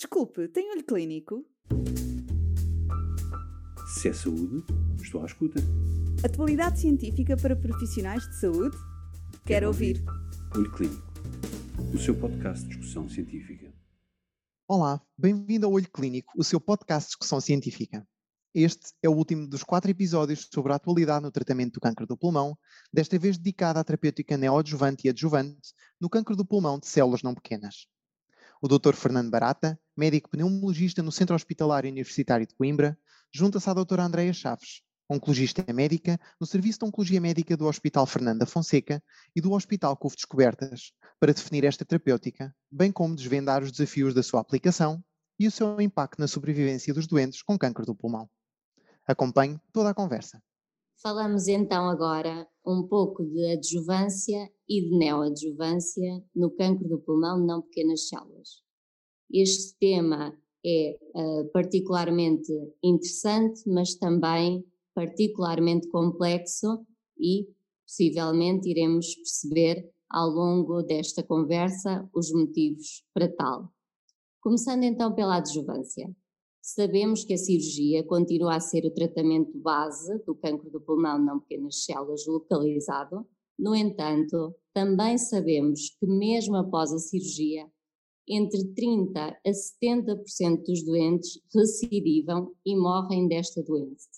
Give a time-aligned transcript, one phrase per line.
[0.00, 1.44] Desculpe, tem olho clínico?
[3.86, 4.64] Se é saúde,
[4.98, 5.60] estou à escuta.
[6.24, 8.78] Atualidade científica para profissionais de saúde?
[8.78, 9.98] Quero, Quero ouvir.
[9.98, 10.58] ouvir.
[10.58, 11.12] Olho Clínico,
[11.94, 13.74] o seu podcast de discussão científica.
[14.66, 18.08] Olá, bem-vindo ao Olho Clínico, o seu podcast de discussão científica.
[18.54, 22.16] Este é o último dos quatro episódios sobre a atualidade no tratamento do câncer do
[22.16, 22.56] pulmão,
[22.90, 27.34] desta vez dedicado à terapêutica neoadjuvante e adjuvante no câncer do pulmão de células não
[27.34, 27.86] pequenas.
[28.62, 28.92] O Dr.
[28.94, 32.98] Fernando Barata, médico pneumologista no Centro Hospitalar Universitário de Coimbra,
[33.32, 38.44] junta-se à doutora Andreia Chaves, oncologista médica no Serviço de Oncologia Médica do Hospital Fernanda
[38.44, 39.02] Fonseca
[39.34, 44.22] e do Hospital CUF Descobertas, para definir esta terapêutica, bem como desvendar os desafios da
[44.22, 45.02] sua aplicação
[45.38, 48.28] e o seu impacto na sobrevivência dos doentes com câncer do pulmão.
[49.08, 50.38] Acompanhe toda a conversa.
[51.02, 57.60] Falamos então agora um pouco de adjuvância e de neoadjuvância no cancro do pulmão não
[57.60, 58.62] pequenas células.
[59.28, 60.32] Este tema
[60.64, 66.86] é uh, particularmente interessante, mas também particularmente complexo
[67.18, 67.48] e
[67.84, 73.72] possivelmente iremos perceber ao longo desta conversa os motivos para tal.
[74.40, 76.08] Começando então pela adjuvância.
[76.62, 81.40] Sabemos que a cirurgia continua a ser o tratamento base do cancro do pulmão não
[81.40, 83.26] pequenas células localizado.
[83.60, 87.70] No entanto, também sabemos que mesmo após a cirurgia,
[88.26, 94.08] entre 30 a 70% dos doentes recidivam e morrem desta doença.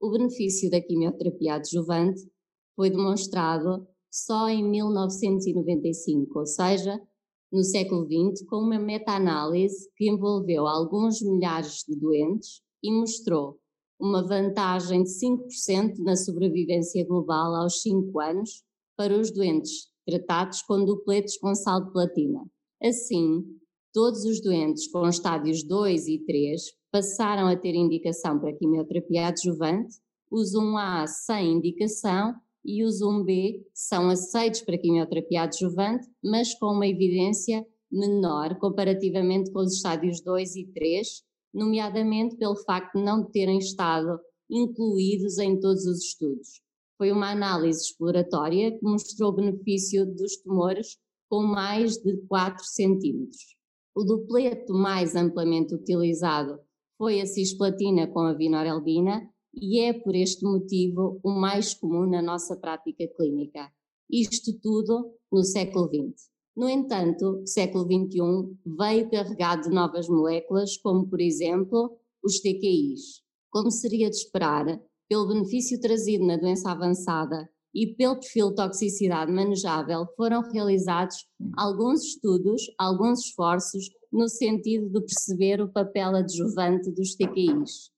[0.00, 2.30] O benefício da quimioterapia adjuvante
[2.76, 7.02] foi demonstrado só em 1995, ou seja,
[7.50, 13.58] no século XX com uma meta-análise que envolveu alguns milhares de doentes e mostrou
[13.98, 18.64] uma vantagem de 5% na sobrevivência global aos 5 anos
[18.96, 22.40] para os doentes tratados com dupletes com sal de platina.
[22.82, 23.44] Assim,
[23.92, 29.96] todos os doentes com estádios 2 e 3 passaram a ter indicação para quimioterapia adjuvante,
[30.30, 36.86] os 1A sem indicação e os 1B são aceitos para quimioterapia adjuvante, mas com uma
[36.86, 41.22] evidência menor comparativamente com os estádios 2 e 3,
[41.54, 44.18] nomeadamente pelo facto de não terem estado
[44.50, 46.65] incluídos em todos os estudos.
[46.98, 50.98] Foi uma análise exploratória que mostrou o benefício dos tumores
[51.28, 53.56] com mais de 4 centímetros.
[53.94, 56.58] O dupleto mais amplamente utilizado
[56.98, 62.20] foi a cisplatina com a vinorelbina, e é por este motivo o mais comum na
[62.20, 63.70] nossa prática clínica.
[64.10, 66.30] Isto tudo no século XX.
[66.54, 73.22] No entanto, o século XXI veio carregado de novas moléculas, como por exemplo os TKIs.
[73.50, 79.30] Como seria de esperar, pelo benefício trazido na doença avançada e pelo perfil de toxicidade
[79.30, 87.14] manejável, foram realizados alguns estudos, alguns esforços no sentido de perceber o papel adjuvante dos
[87.14, 87.94] TKIs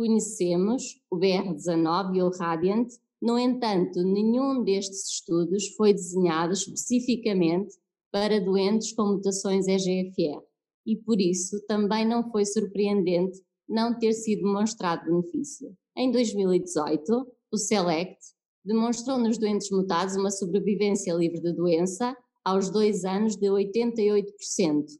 [0.00, 2.88] conhecemos, o BR19 e o Radiant,
[3.20, 7.74] no entanto, nenhum destes estudos foi desenhado especificamente
[8.10, 10.40] para doentes com mutações EGFR
[10.86, 15.76] e por isso também não foi surpreendente não ter sido demonstrado benefício.
[16.00, 18.16] Em 2018, o SELECT
[18.64, 24.24] demonstrou nos doentes mutados uma sobrevivência livre de doença aos dois anos de 88%,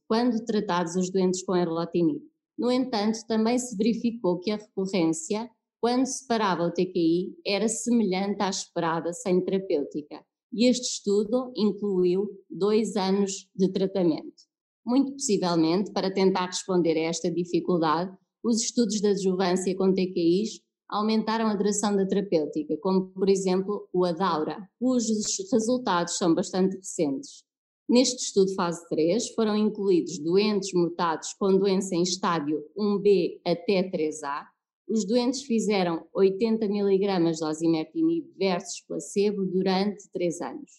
[0.06, 2.20] quando tratados os doentes com erlotinib.
[2.58, 5.50] No entanto, também se verificou que a recorrência,
[5.80, 10.22] quando separava o TKI, era semelhante à esperada sem terapêutica.
[10.52, 14.42] E este estudo incluiu dois anos de tratamento.
[14.84, 21.46] Muito possivelmente, para tentar responder a esta dificuldade, os estudos de adjuvância com TKIs aumentaram
[21.46, 27.44] a duração da terapêutica, como por exemplo o ADAURA, cujos resultados são bastante recentes.
[27.88, 34.46] Neste estudo fase 3 foram incluídos doentes mutados com doença em estádio 1B até 3A.
[34.88, 40.70] Os doentes fizeram 80 mg de osimertinib versus placebo durante 3 anos.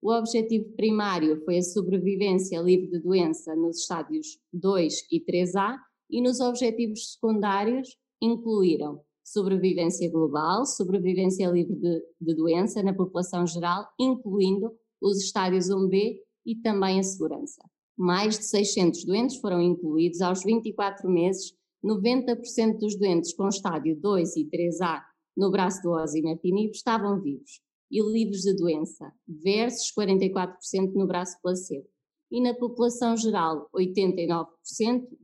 [0.00, 5.78] O objetivo primário foi a sobrevivência livre de doença nos estádios 2 e 3A
[6.10, 13.88] e nos objetivos secundários incluíram sobrevivência global, sobrevivência livre de, de doença na população geral,
[13.98, 17.62] incluindo os estádios 1B e também a segurança.
[17.96, 24.36] Mais de 600 doentes foram incluídos aos 24 meses, 90% dos doentes com estádio 2
[24.36, 25.00] e 3A
[25.36, 27.60] no braço do osimertinib estavam vivos
[27.90, 31.86] e livres de doença, versus 44% no braço placebo.
[32.30, 34.46] E na população geral, 89%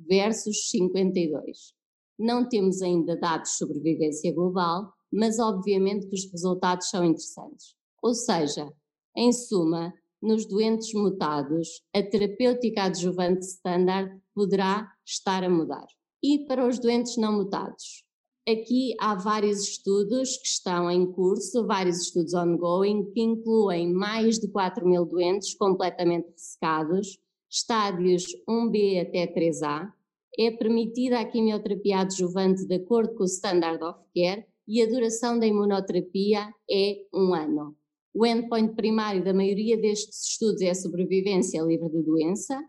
[0.08, 1.79] versus 52%.
[2.20, 7.74] Não temos ainda dados de sobrevivência global, mas obviamente que os resultados são interessantes.
[8.02, 8.70] Ou seja,
[9.16, 15.86] em suma, nos doentes mutados, a terapêutica adjuvante standard poderá estar a mudar.
[16.22, 18.04] E para os doentes não mutados,
[18.48, 24.48] Aqui há vários estudos que estão em curso, vários estudos ongoing, que incluem mais de
[24.48, 27.18] 4 mil doentes completamente ressecados,
[27.48, 29.92] estádios 1B até 3A.
[30.38, 35.38] É permitida a quimioterapia adjuvante de acordo com o Standard of Care e a duração
[35.38, 37.76] da imunoterapia é um ano.
[38.14, 42.60] O endpoint primário da maioria destes estudos é a sobrevivência livre de doença.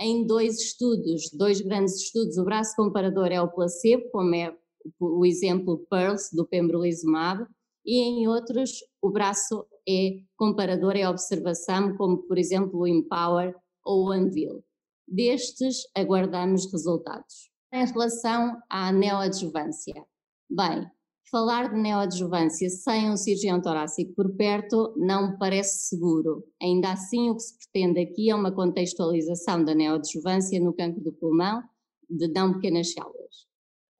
[0.00, 4.56] Em dois estudos, dois grandes estudos, o braço comparador é o placebo, como é
[5.00, 7.46] o exemplo PEARLS do pembrolizumab,
[7.84, 14.06] e em outros o braço é comparador, é observação, como por exemplo o Empower ou
[14.06, 14.64] o Anvil.
[15.06, 17.50] Destes aguardamos resultados.
[17.72, 19.94] Em relação à neoadjuvância,
[20.48, 20.90] bem,
[21.30, 26.44] falar de neoadjuvância sem um cirurgião torácico por perto não me parece seguro.
[26.62, 31.12] Ainda assim, o que se pretende aqui é uma contextualização da neoadjuvância no cancro do
[31.12, 31.62] pulmão
[32.08, 33.46] de não pequenas células.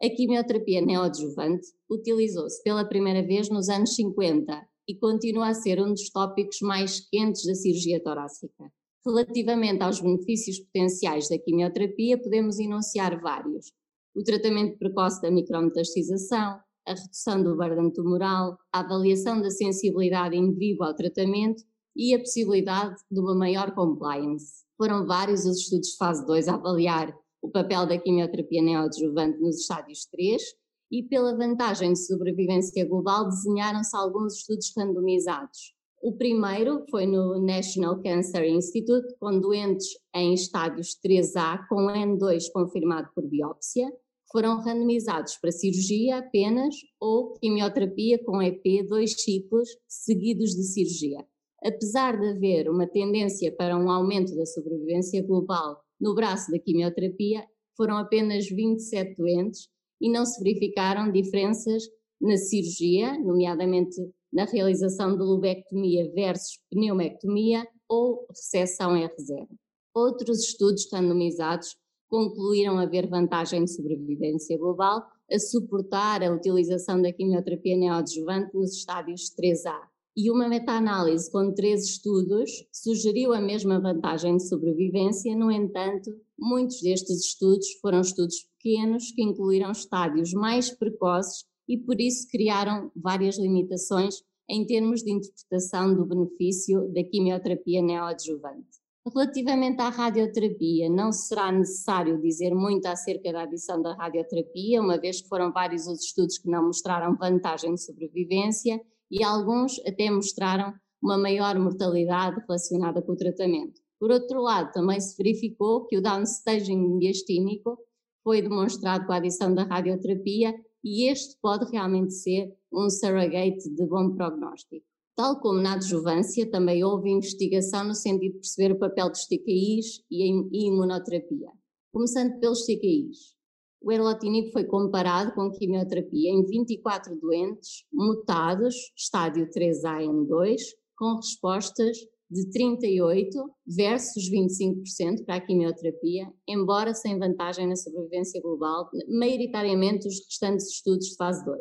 [0.03, 5.91] A quimioterapia neoadjuvante utilizou-se pela primeira vez nos anos 50 e continua a ser um
[5.91, 8.71] dos tópicos mais quentes da cirurgia torácica.
[9.07, 13.71] Relativamente aos benefícios potenciais da quimioterapia, podemos enunciar vários.
[14.15, 20.55] O tratamento precoce da micrometastização, a redução do burden tumoral, a avaliação da sensibilidade in
[20.55, 21.63] vivo ao tratamento
[21.95, 24.65] e a possibilidade de uma maior compliance.
[24.79, 29.61] Foram vários os estudos de fase 2 a avaliar o papel da quimioterapia neoadjuvante nos
[29.61, 30.43] estádios 3
[30.91, 35.74] e pela vantagem de sobrevivência global desenharam-se alguns estudos randomizados.
[36.05, 43.09] O primeiro foi no National Cancer Institute, com doentes em estádios 3A com N2 confirmado
[43.15, 43.91] por biópsia,
[44.31, 51.25] foram randomizados para cirurgia apenas ou quimioterapia com EP dois ciclos seguidos de cirurgia.
[51.65, 57.43] Apesar de haver uma tendência para um aumento da sobrevivência global no braço da quimioterapia
[57.75, 61.83] foram apenas 27 doentes e não se verificaram diferenças
[62.21, 63.97] na cirurgia, nomeadamente
[64.35, 69.47] na realização de lobectomia versus pneumectomia ou recessão R0.
[69.95, 71.77] Outros estudos randomizados
[72.09, 79.33] concluíram haver vantagem de sobrevivência global a suportar a utilização da quimioterapia neoadjuvante nos estádios
[79.41, 86.15] 3A e uma meta-análise com três estudos sugeriu a mesma vantagem de sobrevivência, no entanto,
[86.39, 92.91] muitos destes estudos foram estudos pequenos que incluíram estádios mais precoces e por isso criaram
[92.95, 98.85] várias limitações em termos de interpretação do benefício da quimioterapia neoadjuvante.
[99.07, 105.21] Relativamente à radioterapia, não será necessário dizer muito acerca da adição da radioterapia, uma vez
[105.21, 110.73] que foram vários os estudos que não mostraram vantagem de sobrevivência e alguns até mostraram
[111.03, 113.79] uma maior mortalidade relacionada com o tratamento.
[114.01, 117.79] Por outro lado, também se verificou que o downstaging mediastínico
[118.23, 123.87] foi demonstrado com a adição da radioterapia e este pode realmente ser um surrogate de
[123.87, 124.85] bom prognóstico.
[125.17, 130.05] Tal como na adjuvância, também houve investigação no sentido de perceber o papel dos TKIs
[130.11, 131.51] e a imunoterapia.
[131.93, 133.35] Começando pelos TKIs.
[133.81, 140.61] O erlotinib foi comparado com quimioterapia em 24 doentes mutados, estádio 3A-N2,
[140.97, 141.97] com respostas
[142.31, 150.25] de 38 versus 25% para a quimioterapia, embora sem vantagem na sobrevivência global, maioritariamente os
[150.25, 151.61] restantes estudos de fase 2.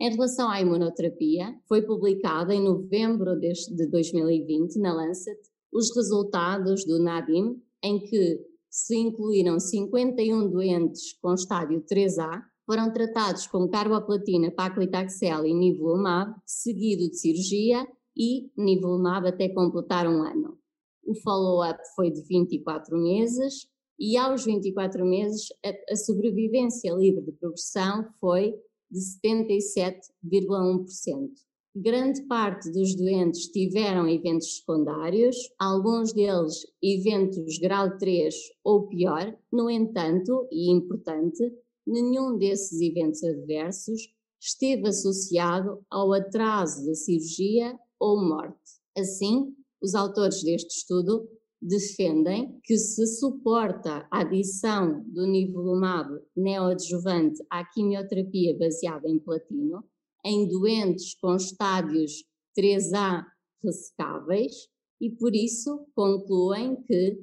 [0.00, 5.38] Em relação à imunoterapia, foi publicada em novembro de 2020 na Lancet
[5.72, 13.46] os resultados do NADIM, em que se incluíram 51 doentes com estádio 3A, foram tratados
[13.46, 17.86] com carboplatina, paclitaxel e nivolumab, seguido de cirurgia
[18.16, 20.56] e nivolumab até completar um ano.
[21.04, 25.48] O follow-up foi de 24 meses e aos 24 meses
[25.90, 28.54] a sobrevivência livre de progressão foi
[28.90, 31.30] de 77,1%
[31.74, 39.70] grande parte dos doentes tiveram eventos secundários, alguns deles eventos grau 3 ou pior, no
[39.70, 41.52] entanto, e importante,
[41.86, 44.02] nenhum desses eventos adversos
[44.40, 48.80] esteve associado ao atraso da cirurgia ou morte.
[48.96, 51.28] Assim, os autores deste estudo
[51.60, 59.84] defendem que se suporta a adição do nivolumab neoadjuvante à quimioterapia baseada em platino,
[60.24, 62.24] em doentes com estádios
[62.58, 63.24] 3A
[63.62, 64.68] ressecáveis
[65.00, 67.22] e por isso concluem que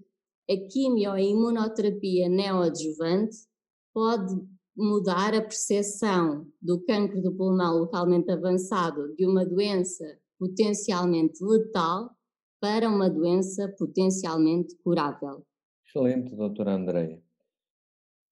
[0.50, 3.38] a quimioimunoterapia neoadjuvante
[3.94, 4.36] pode
[4.76, 10.06] mudar a percepção do cancro do pulmão localmente avançado de uma doença
[10.40, 12.12] potencialmente letal
[12.60, 15.46] para uma doença potencialmente curável.
[15.86, 17.22] Excelente, doutora Andreia.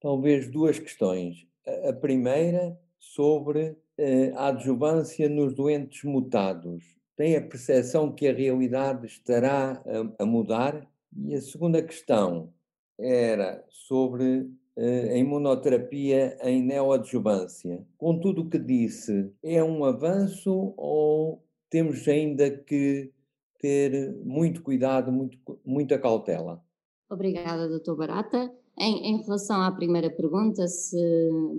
[0.01, 1.47] talvez duas questões.
[1.87, 6.83] A primeira sobre eh, a adjuvância nos doentes mutados.
[7.15, 9.81] Tem a percepção que a realidade estará
[10.19, 10.85] a, a mudar?
[11.17, 12.53] E a segunda questão
[12.99, 17.85] era sobre eh, a imunoterapia em neoadjuvância.
[17.97, 21.44] Com tudo o que disse, é um avanço ou
[21.75, 23.11] temos ainda que
[23.59, 26.63] ter muito cuidado, muito, muita cautela?
[27.09, 28.49] Obrigada, doutor Barata.
[28.79, 30.97] Em, em, relação à primeira pergunta, se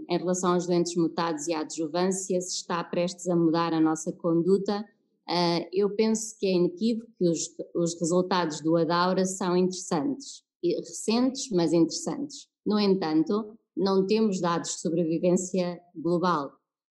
[0.09, 4.11] em relação aos doentes mutados e à adjuvância, se está prestes a mudar a nossa
[4.11, 4.81] conduta,
[5.29, 11.51] uh, eu penso que é inequívoco que os, os resultados do ADAURA são interessantes, recentes,
[11.51, 12.49] mas interessantes.
[12.65, 16.53] No entanto, não temos dados de sobrevivência global.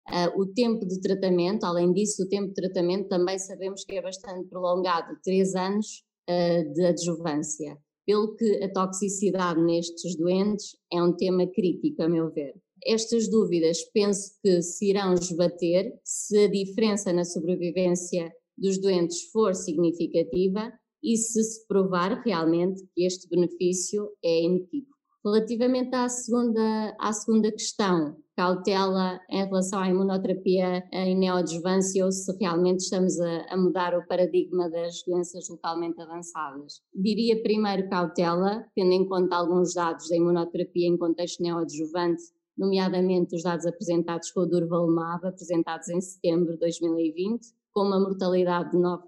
[0.10, 4.02] Uh, o tempo de tratamento, além disso, o tempo de tratamento também sabemos que é
[4.02, 11.16] bastante prolongado, três anos uh, de adjuvância, pelo que a toxicidade nestes doentes é um
[11.16, 12.56] tema crítico, a meu ver.
[12.84, 19.54] Estas dúvidas penso que se irão esbater se a diferença na sobrevivência dos doentes for
[19.54, 20.72] significativa
[21.04, 24.99] e se se provar realmente que este benefício é inequívoco.
[25.24, 32.32] Relativamente à segunda, à segunda questão, cautela em relação à imunoterapia em neoadjuvância ou se
[32.40, 36.82] realmente estamos a, a, mudar o paradigma das doenças localmente avançadas.
[36.96, 42.24] Diria primeiro cautela, tendo em conta alguns dados da imunoterapia em contexto neoadjuvante,
[42.58, 48.72] nomeadamente os dados apresentados com o Durvalumab, apresentados em setembro de 2020, com uma mortalidade
[48.72, 49.00] de 9%,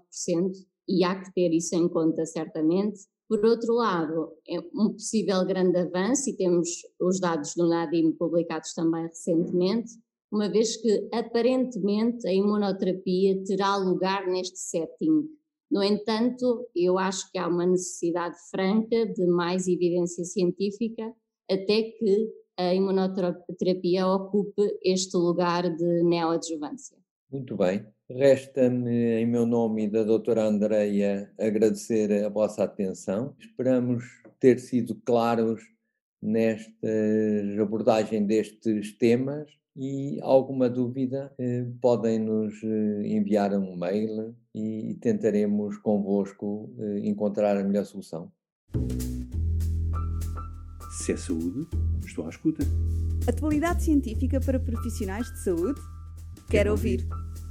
[0.88, 3.00] e há que ter isso em conta certamente.
[3.32, 6.68] Por outro lado, é um possível grande avanço, e temos
[7.00, 9.90] os dados do NADIM publicados também recentemente,
[10.30, 15.30] uma vez que aparentemente a imunoterapia terá lugar neste setting.
[15.70, 21.10] No entanto, eu acho que há uma necessidade franca de mais evidência científica
[21.50, 26.98] até que a imunoterapia ocupe este lugar de neoadjuvância.
[27.30, 27.82] Muito bem.
[28.16, 33.34] Resta-me, em meu nome e da doutora Andreia, agradecer a vossa atenção.
[33.40, 34.04] Esperamos
[34.38, 35.62] ter sido claros
[36.20, 36.88] nesta
[37.60, 45.78] abordagem destes temas e alguma dúvida eh, podem nos eh, enviar um mail e tentaremos
[45.78, 48.30] convosco eh, encontrar a melhor solução.
[50.98, 51.66] Se é saúde,
[52.04, 52.62] estou à escuta.
[53.26, 55.80] Atualidade científica para profissionais de saúde?
[55.80, 57.00] Quero, Quero ouvir.
[57.08, 57.31] ouvir.